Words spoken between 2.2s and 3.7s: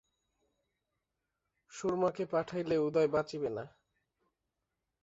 পাঠাইলে উদয় বাঁচিবে না।